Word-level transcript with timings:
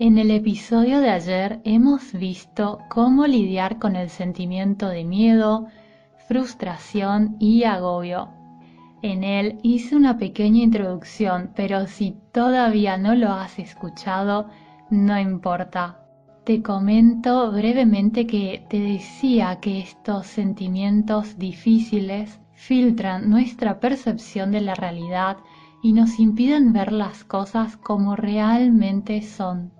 En 0.00 0.18
el 0.18 0.32
episodio 0.32 0.98
de 0.98 1.08
ayer 1.08 1.60
hemos 1.62 2.12
visto 2.14 2.80
cómo 2.90 3.28
lidiar 3.28 3.78
con 3.78 3.94
el 3.94 4.10
sentimiento 4.10 4.88
de 4.88 5.04
miedo, 5.04 5.68
frustración 6.26 7.36
y 7.38 7.62
agobio. 7.62 8.28
En 9.02 9.22
él 9.22 9.60
hice 9.62 9.94
una 9.94 10.18
pequeña 10.18 10.64
introducción, 10.64 11.52
pero 11.54 11.86
si 11.86 12.16
todavía 12.32 12.96
no 12.96 13.14
lo 13.14 13.30
has 13.30 13.60
escuchado, 13.60 14.48
no 14.90 15.16
importa. 15.16 16.00
Te 16.42 16.60
comento 16.60 17.52
brevemente 17.52 18.26
que 18.26 18.66
te 18.68 18.80
decía 18.80 19.60
que 19.60 19.78
estos 19.78 20.26
sentimientos 20.26 21.38
difíciles 21.38 22.40
filtran 22.52 23.30
nuestra 23.30 23.78
percepción 23.78 24.50
de 24.50 24.60
la 24.60 24.74
realidad 24.74 25.36
y 25.84 25.92
nos 25.92 26.18
impiden 26.18 26.72
ver 26.72 26.90
las 26.90 27.22
cosas 27.22 27.76
como 27.76 28.16
realmente 28.16 29.22
son 29.22 29.70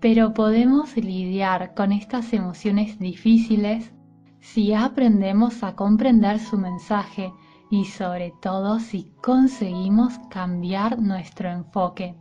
pero 0.00 0.32
podemos 0.32 0.96
lidiar 0.96 1.74
con 1.74 1.92
estas 1.92 2.32
emociones 2.32 2.98
difíciles 2.98 3.92
si 4.40 4.72
aprendemos 4.72 5.62
a 5.62 5.76
comprender 5.76 6.38
su 6.38 6.56
mensaje 6.56 7.32
y 7.70 7.84
sobre 7.84 8.32
todo 8.40 8.80
si 8.80 9.12
conseguimos 9.22 10.18
cambiar 10.30 10.98
nuestro 10.98 11.50
enfoque. 11.50 12.16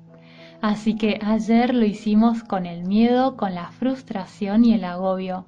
Así 0.62 0.96
que 0.96 1.20
ayer 1.24 1.74
lo 1.74 1.86
hicimos 1.86 2.44
con 2.44 2.66
el 2.66 2.84
miedo, 2.84 3.38
con 3.38 3.56
la 3.56 3.72
frustración 3.72 4.66
y 4.66 4.74
el 4.74 4.84
agobio. 4.84 5.46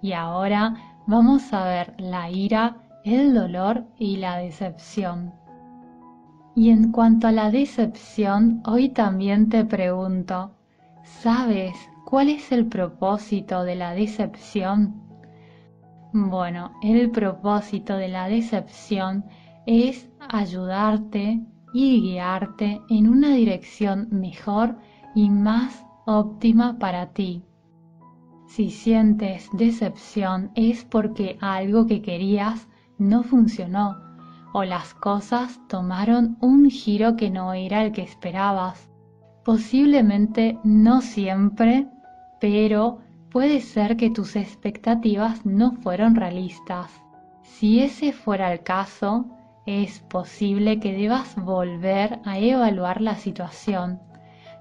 Y 0.00 0.12
ahora 0.12 0.76
vamos 1.06 1.52
a 1.52 1.64
ver 1.64 1.94
la 1.98 2.30
ira, 2.30 2.76
el 3.04 3.34
dolor 3.34 3.84
y 3.98 4.16
la 4.16 4.38
decepción. 4.38 5.34
Y 6.54 6.70
en 6.70 6.92
cuanto 6.92 7.26
a 7.26 7.32
la 7.32 7.50
decepción, 7.50 8.62
hoy 8.64 8.90
también 8.90 9.48
te 9.48 9.64
pregunto, 9.64 10.52
¿Sabes 11.04 11.74
cuál 12.06 12.30
es 12.30 12.50
el 12.50 12.66
propósito 12.66 13.62
de 13.62 13.74
la 13.74 13.92
decepción? 13.92 15.02
Bueno, 16.14 16.72
el 16.82 17.10
propósito 17.10 17.96
de 17.96 18.08
la 18.08 18.26
decepción 18.28 19.26
es 19.66 20.10
ayudarte 20.30 21.44
y 21.74 22.00
guiarte 22.00 22.80
en 22.88 23.08
una 23.10 23.34
dirección 23.34 24.08
mejor 24.12 24.78
y 25.14 25.28
más 25.28 25.84
óptima 26.06 26.78
para 26.78 27.12
ti. 27.12 27.44
Si 28.46 28.70
sientes 28.70 29.50
decepción 29.52 30.52
es 30.54 30.86
porque 30.86 31.36
algo 31.42 31.86
que 31.86 32.00
querías 32.00 32.66
no 32.96 33.22
funcionó 33.24 33.98
o 34.54 34.64
las 34.64 34.94
cosas 34.94 35.60
tomaron 35.68 36.38
un 36.40 36.70
giro 36.70 37.14
que 37.16 37.28
no 37.28 37.52
era 37.52 37.84
el 37.84 37.92
que 37.92 38.02
esperabas 38.02 38.88
Posiblemente 39.44 40.58
no 40.64 41.02
siempre, 41.02 41.86
pero 42.40 42.98
puede 43.30 43.60
ser 43.60 43.96
que 43.96 44.10
tus 44.10 44.36
expectativas 44.36 45.44
no 45.44 45.72
fueron 45.72 46.14
realistas. 46.14 46.90
Si 47.42 47.80
ese 47.80 48.12
fuera 48.12 48.52
el 48.52 48.62
caso, 48.62 49.26
es 49.66 50.00
posible 50.00 50.80
que 50.80 50.94
debas 50.94 51.36
volver 51.36 52.20
a 52.24 52.38
evaluar 52.38 53.00
la 53.00 53.16
situación. 53.16 54.00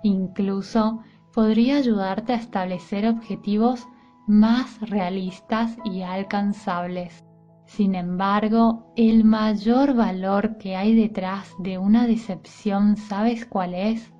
Incluso 0.04 1.02
podría 1.34 1.78
ayudarte 1.78 2.34
a 2.34 2.38
establecer 2.38 3.08
objetivos 3.08 3.88
más 4.28 4.80
realistas 4.82 5.78
y 5.84 6.02
alcanzables. 6.02 7.24
Sin 7.66 7.96
embargo, 7.96 8.92
el 8.96 9.24
mayor 9.24 9.94
valor 9.94 10.58
que 10.58 10.76
hay 10.76 10.94
detrás 10.94 11.54
de 11.60 11.78
una 11.78 12.06
decepción, 12.06 12.98
¿sabes 12.98 13.46
cuál 13.46 13.74
es? 13.74 14.14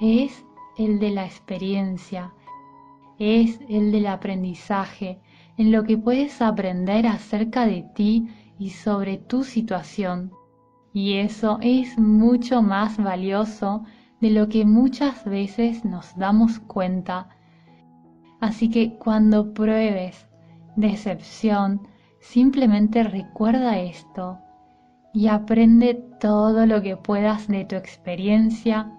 Es 0.00 0.44
el 0.76 0.98
de 0.98 1.10
la 1.10 1.24
experiencia, 1.24 2.32
es 3.18 3.60
el 3.68 3.90
del 3.90 4.06
aprendizaje, 4.06 5.20
en 5.56 5.72
lo 5.72 5.82
que 5.82 5.98
puedes 5.98 6.40
aprender 6.40 7.06
acerca 7.06 7.66
de 7.66 7.82
ti 7.94 8.28
y 8.58 8.70
sobre 8.70 9.18
tu 9.18 9.42
situación. 9.42 10.30
Y 10.92 11.14
eso 11.14 11.58
es 11.60 11.98
mucho 11.98 12.62
más 12.62 12.96
valioso 12.96 13.84
de 14.20 14.30
lo 14.30 14.48
que 14.48 14.64
muchas 14.64 15.24
veces 15.24 15.84
nos 15.84 16.16
damos 16.16 16.60
cuenta. 16.60 17.28
Así 18.40 18.70
que 18.70 18.96
cuando 18.98 19.52
pruebes 19.52 20.28
decepción, 20.76 21.88
simplemente 22.20 23.02
recuerda 23.02 23.80
esto 23.80 24.38
y 25.12 25.26
aprende 25.26 25.94
todo 26.20 26.66
lo 26.66 26.82
que 26.82 26.96
puedas 26.96 27.48
de 27.48 27.64
tu 27.64 27.74
experiencia 27.74 28.92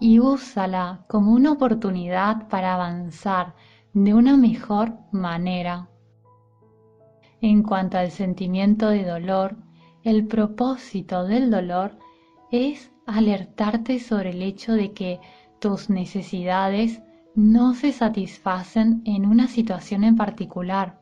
y 0.00 0.18
úsala 0.18 1.04
como 1.08 1.32
una 1.32 1.52
oportunidad 1.52 2.48
para 2.48 2.74
avanzar 2.74 3.54
de 3.92 4.14
una 4.14 4.36
mejor 4.36 4.98
manera. 5.10 5.88
En 7.40 7.62
cuanto 7.62 7.98
al 7.98 8.10
sentimiento 8.10 8.88
de 8.88 9.04
dolor, 9.04 9.56
el 10.02 10.26
propósito 10.26 11.24
del 11.24 11.50
dolor 11.50 11.98
es 12.50 12.92
alertarte 13.06 13.98
sobre 13.98 14.30
el 14.30 14.42
hecho 14.42 14.72
de 14.72 14.92
que 14.92 15.20
tus 15.58 15.90
necesidades 15.90 17.02
no 17.34 17.74
se 17.74 17.92
satisfacen 17.92 19.02
en 19.04 19.26
una 19.26 19.48
situación 19.48 20.04
en 20.04 20.16
particular. 20.16 21.00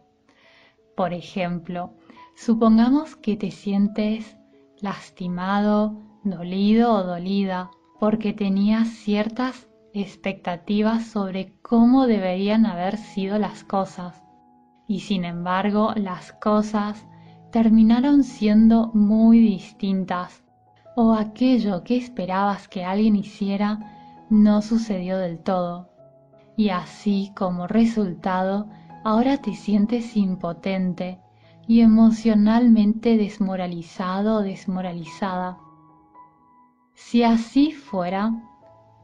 Por 0.97 1.13
ejemplo, 1.13 1.95
supongamos 2.37 3.17
que 3.17 3.37
te 3.37 3.51
sientes 3.51 4.37
lastimado, 4.81 6.01
dolido 6.25 6.93
o 6.93 7.03
dolida 7.05 7.71
porque 8.05 8.35
tenía 8.35 8.85
ciertas 8.85 9.67
expectativas 9.95 11.07
sobre 11.07 11.55
cómo 11.63 12.07
deberían 12.07 12.67
haber 12.67 12.99
sido 12.99 13.39
las 13.39 13.65
cosas. 13.65 14.23
Y 14.87 15.01
sin 15.01 15.25
embargo 15.25 15.95
las 15.97 16.35
cosas 16.35 17.07
terminaron 17.51 18.23
siendo 18.23 18.91
muy 18.93 19.39
distintas 19.39 20.45
o 20.95 21.15
aquello 21.15 21.83
que 21.83 21.97
esperabas 21.97 22.69
que 22.69 22.85
alguien 22.85 23.17
hiciera 23.17 23.79
no 24.29 24.61
sucedió 24.61 25.17
del 25.17 25.39
todo. 25.39 25.89
Y 26.59 26.69
así 26.69 27.33
como 27.35 27.67
resultado 27.67 28.69
ahora 29.03 29.39
te 29.39 29.55
sientes 29.55 30.15
impotente 30.15 31.21
y 31.67 31.81
emocionalmente 31.81 33.17
desmoralizado 33.17 34.41
o 34.41 34.43
desmoralizada 34.43 35.57
si 36.95 37.23
así 37.23 37.73
fuera, 37.73 38.33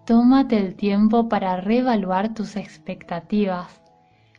tómate 0.06 0.56
el 0.56 0.74
tiempo 0.74 1.28
para 1.28 1.60
reevaluar 1.60 2.34
tus 2.34 2.56
expectativas. 2.56 3.82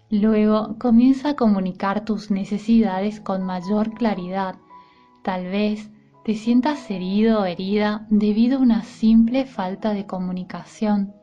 Luego 0.10 0.78
comienza 0.80 1.30
a 1.30 1.36
comunicar 1.36 2.04
tus 2.04 2.32
necesidades 2.32 3.22
con 3.22 3.44
mayor 3.44 3.94
claridad. 3.94 4.56
Tal 5.24 5.46
vez 5.46 5.90
te 6.26 6.36
sientas 6.36 6.90
herido 6.92 7.42
o 7.42 7.46
herida 7.46 8.06
debido 8.10 8.58
a 8.58 8.62
una 8.62 8.84
simple 8.84 9.46
falta 9.46 9.94
de 9.94 10.06
comunicación. 10.06 11.14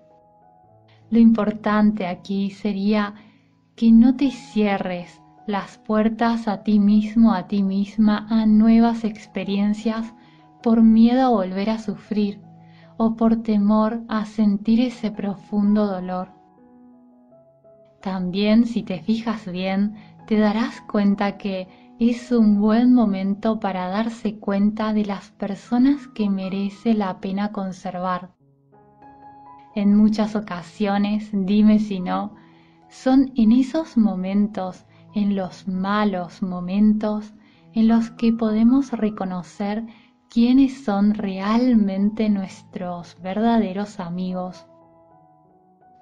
Lo 1.11 1.19
importante 1.19 2.07
aquí 2.07 2.51
sería 2.51 3.15
que 3.77 3.93
no 3.93 4.17
te 4.17 4.31
cierres 4.31 5.21
las 5.47 5.79
puertas 5.79 6.49
a 6.49 6.63
ti 6.63 6.79
mismo, 6.79 7.33
a 7.33 7.47
ti 7.47 7.63
misma, 7.63 8.27
a 8.29 8.45
nuevas 8.45 9.05
experiencias 9.05 10.15
por 10.63 10.83
miedo 10.83 11.23
a 11.23 11.29
volver 11.29 11.71
a 11.71 11.79
sufrir 11.79 12.41
o 12.97 13.17
por 13.17 13.43
temor 13.43 14.03
a 14.09 14.25
sentir 14.25 14.81
ese 14.81 15.11
profundo 15.11 15.87
dolor. 15.87 16.33
También 18.03 18.67
si 18.67 18.83
te 18.83 19.01
fijas 19.01 19.51
bien, 19.51 19.95
te 20.27 20.39
darás 20.39 20.81
cuenta 20.83 21.39
que 21.39 21.69
es 21.99 22.31
un 22.31 22.61
buen 22.61 22.95
momento 22.95 23.59
para 23.59 23.89
darse 23.89 24.39
cuenta 24.39 24.93
de 24.93 25.05
las 25.05 25.31
personas 25.33 26.07
que 26.09 26.31
merece 26.31 26.95
la 26.95 27.21
pena 27.21 27.51
conservar. 27.51 28.31
En 29.75 29.97
muchas 29.97 30.37
ocasiones, 30.37 31.31
dime 31.33 31.79
si 31.79 32.01
no, 32.01 32.35
son 32.89 33.33
en 33.37 33.53
esos 33.53 33.97
momentos, 33.97 34.87
en 35.15 35.35
los 35.35 35.67
malos 35.67 36.43
momentos, 36.43 37.35
en 37.73 37.89
los 37.89 38.11
que 38.11 38.33
podemos 38.33 38.93
reconocer 38.93 39.85
quiénes 40.31 40.85
son 40.85 41.15
realmente 41.15 42.29
nuestros 42.29 43.17
verdaderos 43.23 43.99
amigos. 43.99 44.67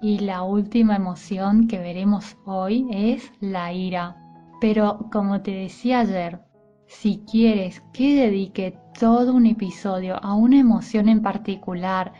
Y 0.01 0.19
la 0.19 0.43
última 0.43 0.95
emoción 0.95 1.67
que 1.67 1.79
veremos 1.79 2.37
hoy 2.45 2.87
es 2.91 3.31
la 3.39 3.73
ira. 3.73 4.17
Pero 4.59 5.07
como 5.11 5.41
te 5.41 5.51
decía 5.51 5.99
ayer, 5.99 6.41
si 6.87 7.23
quieres 7.29 7.81
que 7.93 8.15
dedique 8.15 8.77
todo 8.99 9.33
un 9.33 9.45
episodio 9.45 10.23
a 10.23 10.35
una 10.35 10.59
emoción 10.59 11.09
en 11.09 11.21
particular 11.21 12.13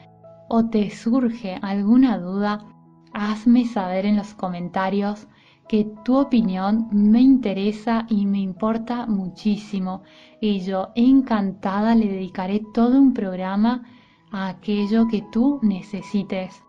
o 0.49 0.69
te 0.69 0.89
surge 0.89 1.59
alguna 1.61 2.17
duda, 2.17 2.65
hazme 3.13 3.65
saber 3.65 4.05
en 4.05 4.17
los 4.17 4.33
comentarios 4.33 5.27
que 5.67 5.85
tu 6.03 6.17
opinión 6.17 6.87
me 6.91 7.21
interesa 7.21 8.05
y 8.09 8.25
me 8.25 8.39
importa 8.39 9.05
muchísimo 9.05 10.03
y 10.39 10.61
yo 10.61 10.91
encantada 10.95 11.93
le 11.95 12.07
dedicaré 12.07 12.61
todo 12.73 12.97
un 12.97 13.13
programa 13.13 13.83
a 14.31 14.49
aquello 14.49 15.07
que 15.07 15.23
tú 15.31 15.59
necesites. 15.61 16.63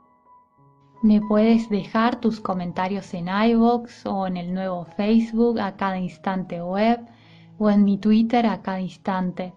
Me 1.03 1.21
puedes 1.21 1.69
dejar 1.69 2.21
tus 2.21 2.41
comentarios 2.41 3.15
en 3.15 3.29
iVoox 3.29 4.05
o 4.06 4.27
en 4.27 4.37
el 4.37 4.53
nuevo 4.53 4.85
Facebook 4.85 5.61
a 5.61 5.77
cada 5.77 5.99
instante 5.99 6.61
web 6.61 7.06
o 7.59 7.71
en 7.71 7.85
mi 7.85 7.99
Twitter 7.99 8.47
a 8.47 8.62
cada 8.62 8.81
instante. 8.81 9.55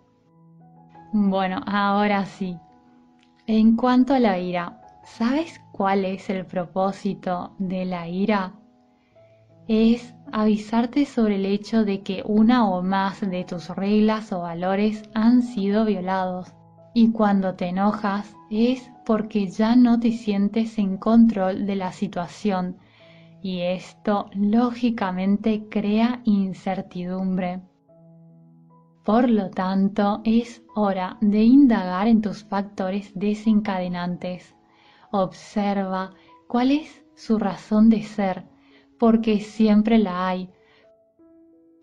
Bueno, 1.14 1.62
ahora 1.66 2.26
sí. 2.26 2.58
En 3.48 3.76
cuanto 3.76 4.14
a 4.14 4.20
la 4.20 4.38
ira, 4.38 4.82
¿sabes 5.04 5.60
cuál 5.72 6.06
es 6.06 6.30
el 6.30 6.46
propósito 6.46 7.56
de 7.58 7.86
la 7.86 8.08
ira? 8.08 8.61
Es 9.74 10.14
avisarte 10.34 11.06
sobre 11.06 11.36
el 11.36 11.46
hecho 11.46 11.86
de 11.86 12.02
que 12.02 12.24
una 12.26 12.70
o 12.70 12.84
más 12.84 13.22
de 13.22 13.46
tus 13.46 13.70
reglas 13.70 14.34
o 14.34 14.42
valores 14.42 15.10
han 15.14 15.44
sido 15.44 15.86
violados. 15.86 16.54
Y 16.94 17.14
cuando 17.14 17.56
te 17.56 17.68
enojas 17.70 18.36
es 18.50 18.92
porque 19.06 19.48
ya 19.48 19.78
no 19.78 19.98
te 19.98 20.12
sientes 20.12 20.78
en 20.78 20.98
control 20.98 21.66
de 21.66 21.78
la 21.78 21.94
situación 21.94 22.80
y 23.42 23.62
esto 23.62 24.30
lógicamente 24.34 25.70
crea 25.70 26.20
incertidumbre. 26.26 27.62
Por 29.06 29.30
lo 29.30 29.52
tanto, 29.52 30.20
es 30.26 30.62
hora 30.76 31.18
de 31.22 31.46
indagar 31.46 32.10
en 32.10 32.22
tus 32.22 32.44
factores 32.44 33.14
desencadenantes. 33.16 34.54
Observa 35.12 36.12
cuál 36.50 36.72
es 36.72 37.06
su 37.16 37.40
razón 37.40 37.90
de 37.90 38.04
ser, 38.04 38.51
porque 39.02 39.40
siempre 39.40 39.98
la 39.98 40.28
hay. 40.28 40.48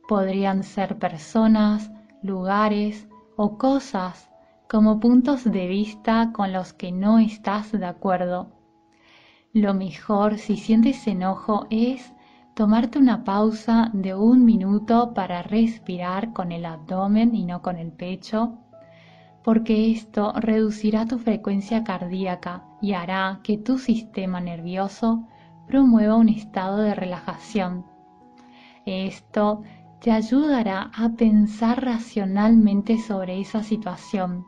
Podrían 0.07 0.63
ser 0.63 1.01
personas, 1.01 1.91
lugares 2.23 3.09
o 3.37 3.59
cosas 3.59 4.31
como 4.71 5.01
puntos 5.01 5.43
de 5.43 5.67
vista 5.67 6.31
con 6.33 6.53
los 6.53 6.73
que 6.73 6.93
no 6.93 7.19
estás 7.19 7.73
de 7.73 7.85
acuerdo. 7.85 8.53
Lo 9.53 9.75
mejor 9.75 10.39
si 10.39 10.57
sientes 10.57 11.09
enojo 11.09 11.67
es 11.71 12.15
tomarte 12.55 13.01
una 13.01 13.25
pausa 13.25 13.91
de 13.93 14.15
un 14.15 14.45
minuto 14.45 15.13
para 15.13 15.43
respirar 15.43 16.33
con 16.33 16.53
el 16.53 16.65
abdomen 16.65 17.35
y 17.35 17.45
no 17.45 17.63
con 17.63 17.79
el 17.79 17.91
pecho, 17.91 18.59
porque 19.43 19.91
esto 19.91 20.35
reducirá 20.37 21.05
tu 21.05 21.19
frecuencia 21.19 21.83
cardíaca 21.83 22.63
y 22.81 22.93
hará 22.93 23.41
que 23.43 23.59
tu 23.59 23.77
sistema 23.77 24.41
nervioso 24.41 25.27
promueva 25.69 26.17
un 26.17 26.29
estado 26.29 26.79
de 26.79 26.95
relajación. 26.95 27.87
Esto 28.87 29.63
te 30.01 30.11
ayudará 30.11 30.91
a 30.95 31.11
pensar 31.11 31.85
racionalmente 31.85 32.99
sobre 32.99 33.41
esa 33.41 33.63
situación. 33.63 34.45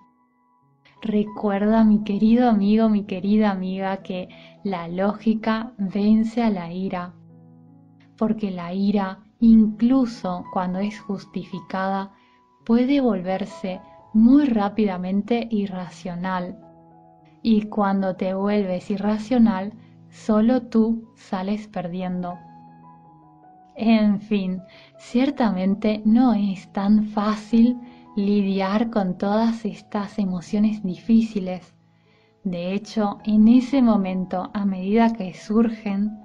Recuerda, 1.03 1.85
mi 1.85 2.03
querido 2.03 2.49
amigo, 2.49 2.89
mi 2.89 3.05
querida 3.05 3.51
amiga, 3.51 3.99
que 3.99 4.29
la 4.65 4.89
lógica 4.89 5.73
vence 5.79 6.43
a 6.43 6.51
la 6.51 6.73
ira 6.73 7.15
porque 8.21 8.51
la 8.51 8.75
ira, 8.75 9.21
incluso 9.39 10.45
cuando 10.53 10.79
es 10.79 11.01
justificada, 11.01 12.13
puede 12.67 13.01
volverse 13.01 13.81
muy 14.13 14.45
rápidamente 14.45 15.49
irracional. 15.51 16.59
Y 17.43 17.63
cuando 17.63 18.17
te 18.17 18.35
vuelves 18.35 18.91
irracional, 18.91 19.73
solo 20.11 20.63
tú 20.63 21.13
sales 21.17 21.69
perdiendo. 21.69 22.39
En 23.77 24.21
fin, 24.21 24.63
ciertamente 24.99 26.03
no 26.05 26.35
es 26.35 26.71
tan 26.73 27.07
fácil 27.07 27.79
lidiar 28.17 28.91
con 28.91 29.17
todas 29.17 29.65
estas 29.65 30.19
emociones 30.19 30.83
difíciles. 30.83 31.75
De 32.45 32.75
hecho, 32.75 33.19
en 33.25 33.49
ese 33.49 33.81
momento, 33.83 34.51
a 34.53 34.65
medida 34.65 35.13
que 35.13 35.33
surgen, 35.35 36.19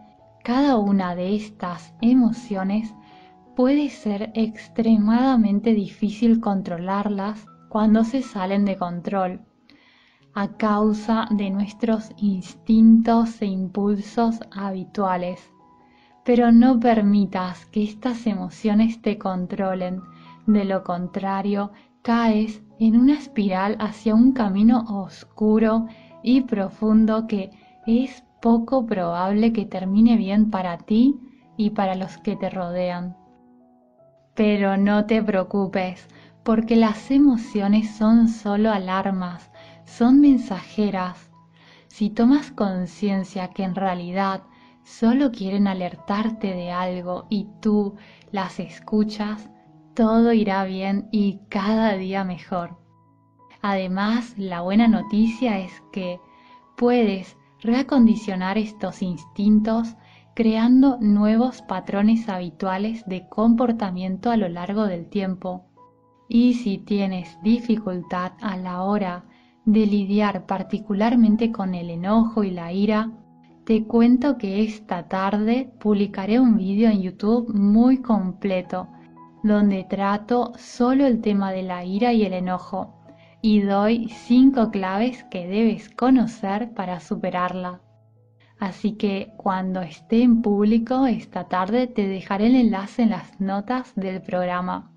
cada 0.44 0.78
una 0.78 1.16
de 1.16 1.36
estas 1.36 1.94
emociones 2.02 2.94
puede 3.56 3.90
ser 3.90 4.32
extremadamente 4.34 5.74
difícil 5.74 6.40
controlarlas 6.40 7.46
cuando 7.70 8.04
se 8.04 8.22
salen 8.22 8.66
de 8.66 8.78
control 8.78 9.42
a 10.36 10.50
causa 10.50 11.28
de 11.32 11.50
nuestros 11.50 12.12
instintos 12.18 13.42
e 13.42 13.46
impulsos 13.46 14.42
habituales. 14.52 15.52
Pero 16.26 16.52
no 16.52 16.80
permitas 16.80 17.66
que 17.68 17.84
estas 17.84 18.28
emociones 18.28 19.02
te 19.02 19.18
controlen, 19.18 20.02
de 20.46 20.66
lo 20.66 20.84
contrario 20.84 21.72
caes 22.02 22.62
en 22.80 23.00
una 23.00 23.14
espiral 23.14 23.78
hacia 23.80 24.14
un 24.14 24.34
camino 24.34 24.86
oscuro 24.90 25.88
y 26.22 26.42
profundo 26.42 27.28
que 27.28 27.52
es 27.88 28.24
poco 28.42 28.86
probable 28.86 29.54
que 29.54 29.66
termine 29.66 30.18
bien 30.18 30.52
para 30.52 30.78
ti 30.78 31.20
y 31.58 31.72
para 31.72 31.96
los 31.96 32.18
que 32.18 32.36
te 32.36 32.50
rodean. 32.50 33.16
Pero 34.36 34.76
no 34.76 35.06
te 35.06 35.24
preocupes, 35.24 36.08
porque 36.44 36.76
las 36.76 37.10
emociones 37.10 37.96
son 37.96 38.28
solo 38.28 38.72
alarmas, 38.72 39.50
son 39.86 40.20
mensajeras. 40.20 41.32
Si 41.88 42.10
tomas 42.10 42.52
conciencia 42.52 43.50
que 43.50 43.64
en 43.64 43.76
realidad 43.76 44.44
solo 44.84 45.32
quieren 45.32 45.68
alertarte 45.68 46.54
de 46.54 46.72
algo 46.72 47.28
y 47.30 47.48
tú 47.62 47.96
las 48.32 48.60
escuchas, 48.60 49.50
todo 49.94 50.34
irá 50.34 50.66
bien 50.66 51.08
y 51.12 51.40
cada 51.50 51.94
día 51.94 52.24
mejor. 52.24 52.78
Además, 53.62 54.36
la 54.38 54.62
buena 54.62 54.88
noticia 54.88 55.60
es 55.60 55.72
que 55.92 56.20
puedes 56.76 57.38
reacondicionar 57.62 58.58
estos 58.58 59.02
instintos 59.02 59.96
creando 60.36 60.98
nuevos 61.00 61.62
patrones 61.62 62.27
habituales 62.27 63.06
de 63.08 63.27
comportamiento 63.30 64.30
a 64.30 64.38
lo 64.38 64.50
largo 64.50 64.86
del 64.86 65.08
tiempo. 65.08 65.65
Y 66.27 66.56
si 66.56 66.77
tienes 66.77 67.42
dificultad 67.42 68.34
a 68.42 68.58
la 68.58 68.84
hora 68.84 69.24
de 69.65 69.86
lidiar 69.86 70.45
particularmente 70.45 71.51
con 71.51 71.74
el 71.74 71.89
enojo 71.89 72.43
y 72.43 72.51
la 72.51 72.72
ira, 72.72 73.12
te 73.65 73.86
cuento 73.86 74.38
que 74.38 74.63
esta 74.63 75.07
tarde 75.07 75.72
publicaré 75.79 76.39
un 76.39 76.57
vídeo 76.57 76.89
en 76.89 77.01
YouTube 77.01 77.51
muy 77.53 77.98
completo 77.98 78.88
donde 79.43 79.84
trato 79.84 80.53
solo 80.57 81.05
el 81.05 81.22
tema 81.22 81.51
de 81.51 81.63
la 81.63 81.86
ira 81.86 82.13
y 82.13 82.25
el 82.25 82.34
enojo 82.34 82.95
y 83.41 83.62
doy 83.62 84.10
cinco 84.10 84.72
claves 84.72 85.24
que 85.25 85.48
debes 85.48 85.89
conocer 85.89 86.74
para 86.74 87.00
superarla. 87.00 87.81
Así 88.60 88.93
que 88.93 89.34
cuando 89.38 89.81
esté 89.81 90.24
en 90.24 90.41
público 90.41 91.05
esta 91.05 91.48
tarde 91.48 91.86
te 91.86 92.07
dejaré 92.07 92.48
el 92.48 92.55
enlace 92.55 93.03
en 93.03 93.12
las 93.12 93.39
notas 93.39 93.93
del 93.95 94.22
programa. 94.22 94.95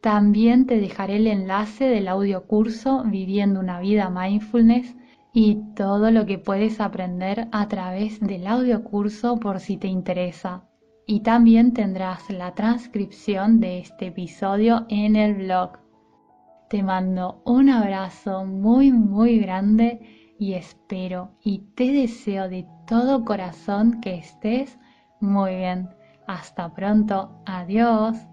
También 0.00 0.66
te 0.66 0.80
dejaré 0.80 1.16
el 1.16 1.26
enlace 1.26 1.84
del 1.84 2.08
audio 2.08 2.46
curso 2.46 3.02
Viviendo 3.04 3.60
una 3.60 3.80
vida 3.80 4.10
mindfulness 4.10 4.96
y 5.32 5.58
todo 5.74 6.10
lo 6.10 6.26
que 6.26 6.38
puedes 6.38 6.80
aprender 6.80 7.48
a 7.52 7.68
través 7.68 8.20
del 8.20 8.46
audio 8.46 8.82
curso 8.82 9.36
por 9.36 9.60
si 9.60 9.76
te 9.76 9.88
interesa. 9.88 10.64
Y 11.06 11.20
también 11.20 11.72
tendrás 11.72 12.30
la 12.30 12.54
transcripción 12.54 13.60
de 13.60 13.80
este 13.80 14.06
episodio 14.06 14.86
en 14.88 15.16
el 15.16 15.34
blog 15.34 15.80
te 16.70 16.84
mando 16.84 17.42
un 17.44 17.68
abrazo 17.68 18.44
muy 18.44 18.92
muy 18.92 19.40
grande 19.40 20.36
y 20.38 20.54
espero 20.54 21.32
y 21.42 21.58
te 21.74 21.90
deseo 21.90 22.48
de 22.48 22.64
todo 22.86 23.24
corazón 23.24 24.00
que 24.00 24.14
estés 24.14 24.78
muy 25.18 25.56
bien. 25.56 25.90
Hasta 26.28 26.72
pronto. 26.72 27.42
Adiós. 27.44 28.29